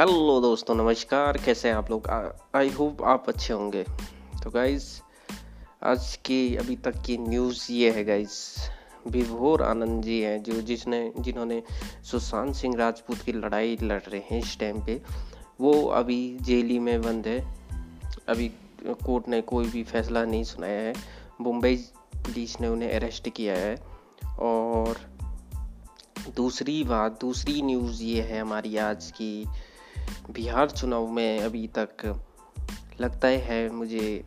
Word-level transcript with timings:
Hello 0.00 0.40
दोस्तों, 0.40 0.74
नमस्कार। 0.74 1.38
कैसे 1.38 1.68
हैं 1.68 1.76
आप 1.76 1.90
लोग? 1.90 2.08
आई 2.54 2.68
होप 2.68 3.02
आप 3.02 3.28
अच्छे 3.28 3.52
होंगे। 3.52 3.82
तो 4.44 4.50
गाइज़ 4.50 5.00
आज 5.82 6.18
की, 6.24 6.56
अभी 6.56 6.76
तक 6.76 7.02
की 7.02 7.18
न्यूज़ 7.18 7.72
ये 7.72 7.90
है 7.90 8.04
गाइज़ 8.04 8.60
विभोर 9.08 9.62
आनंद 9.62 10.02
जी 10.02 10.20
हैं, 10.20 10.42
जो 10.42 10.60
जिसने, 10.60 11.12
जिन्होंने 11.18 11.62
सुशांत 12.04 12.54
सिंह 12.54 12.76
राजपूत 12.76 13.18
की 13.18 13.32
लड़ाई 13.32 13.78
लड़ 13.82 14.02
रहे 14.02 14.20
हैं 14.20 14.38
इस 14.38 14.58
टाइम 14.58 14.84
पे, 14.86 15.02
वो 15.60 15.86
अभी 15.86 16.36
जेल 16.42 16.78
में 16.78 17.02
बंद 17.02 17.26
है। 17.26 17.54
अभी 18.28 18.48
कोर्ट 18.86 19.28
ने 19.28 19.40
कोई 19.40 19.64
भी 19.64 19.84
फैसला 19.84 20.24
नहीं 20.24 20.44
सुनाया 20.44 20.80
है। 20.80 20.94
मुंबई 21.40 21.76
पुलिस 22.16 22.60
ने 22.60 22.68
उन्हें 22.68 22.92
अरेस्ट 22.92 23.28
किया 23.28 23.54
है। 23.56 23.82
और 24.38 24.98
दूसरी 26.36 26.84
बात, 26.84 27.20
दूसरी 27.20 27.62
न्यूज़ 27.62 28.02
ये 28.02 28.22
है 28.22 28.40
हमारी 28.40 28.76
आज 28.76 29.10
की 29.10 29.46
बिहार 30.30 30.70
चुनाव 30.70 31.08
में 31.08 31.40
अभी 31.40 31.68
तक 31.68 32.22
लगता 33.00 33.28
है 33.28 33.70
मुझे 33.70 34.24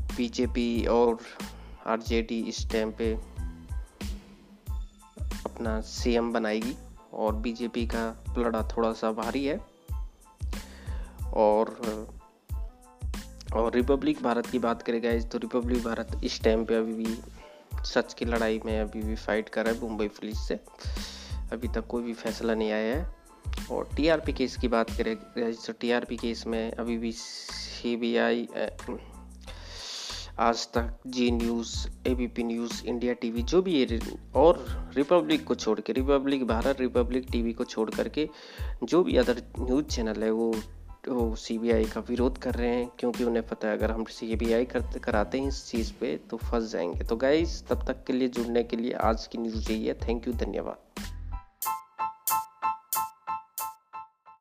बीजेपी 0.00 0.86
और 0.86 1.18
आरजेडी 1.86 2.40
इस 2.40 2.70
टाइम 2.70 2.92
पे 2.92 3.14
अपना 5.46 5.80
सीएम 5.80 6.32
बनाएगी 6.32 6.76
और 7.12 7.34
बीजेपी 7.34 7.86
का 7.86 8.24
लड़ा 8.38 8.62
थोड़ा 8.62 8.92
सा 8.92 9.12
भारी 9.12 9.44
है। 9.44 9.60
और 11.32 11.80
और 13.54 13.72
रिपब्लिक 13.74 14.22
भारत 14.22 14.46
की 14.46 14.58
बात 14.58 14.82
करें 14.82 15.02
गाइज़ 15.02 15.26
तो 15.26 15.38
रिपब्लिक 15.38 15.84
भारत 15.84 16.20
इस 16.24 16.42
टाइम 16.42 16.64
पे 16.64 16.74
अभी 16.74 16.94
भी 16.94 17.18
सच 17.84 18.14
की 18.14 18.24
लड़ाई 18.24 18.60
में 18.64 18.80
अभी 18.80 19.02
भी 19.02 19.14
फाइट 19.14 19.48
कर 19.48 19.66
रहा 19.66 19.74
है 19.74 19.80
मुंबई 19.80 20.08
पुलिस 20.08 20.48
से। 20.48 20.54
अभी 21.52 21.68
तक 21.68 21.86
कोई 21.86 22.02
भी 22.02 22.14
फैसला 22.14 22.54
नहीं 22.54 22.72
आया 22.72 22.96
है। 22.96 23.19
और 23.70 23.88
टीआरपी 23.96 24.32
केस 24.32 24.56
की 24.56 24.68
बात 24.68 24.90
करें 24.90 25.16
तो 25.56 25.72
टीआरपी 25.72 26.16
केस 26.16 26.46
में 26.46 26.72
अभी 26.72 26.96
भी 26.98 27.12
CBI 27.12 28.48
Aaj 30.38 30.66
Tak 30.66 30.98
Zee 31.06 31.30
news 31.30 31.88
ABP 32.08 32.42
news 32.42 32.84
India 32.84 33.12
TV 33.12 33.42
जो 33.42 33.62
भी 33.62 33.84
है 33.84 33.98
और 34.36 34.64
रिपब्लिक 34.96 35.44
को 35.44 35.54
छोड़ 35.54 35.80
के 35.80 35.92
रिपब्लिक 35.92 36.46
भारत 36.46 36.80
रिपब्लिक 36.80 37.26
टीवी 37.32 37.52
को 37.52 37.64
छोड़ 37.64 37.90
करके 37.90 38.28
जो 38.84 39.02
भी 39.02 39.16
अदर 39.16 39.42
न्यूज़ 39.58 39.84
चैनल 39.86 40.22
है, 40.22 40.30
वो 40.30 40.54
वो 41.08 41.34
सीबीआई 41.36 41.84
का 41.84 42.00
विरोध 42.00 42.38
कर 42.38 42.54
रहे 42.54 42.68
हैं, 42.68 42.90
क्योंकि 42.98 43.24
उन्हें 43.24 43.46
पता 43.46 43.68
है 43.68 43.76
अगर 43.76 43.90
हम 43.90 44.04
सी 44.04 44.26
सीबीआई 44.26 44.64
करते 44.64 45.00
कराते 45.00 45.38
हैं 45.38 45.48
इस 45.48 45.64
चीज़ 45.66 45.92
पे 46.00 46.16
तो 46.30 46.36
फंस 46.36 46.70
जाएँगे। 46.72 47.04
तो 47.04 47.16
गाइज़ 47.16 47.62
तब 47.64 47.86
तक 47.86 48.04
के 48.06 48.12
लिए 48.12 48.28
जुड़ने 48.28 48.62
के 48.62 48.76
लिए 48.76 48.92
आज 48.92 49.26
की 49.26 49.38
न्यूज़ 49.38 49.72
यही 49.72 49.86
है। 49.86 49.94
थैंक 49.94 50.28
यू 50.28 50.34
धन्यवाद। 50.34 50.89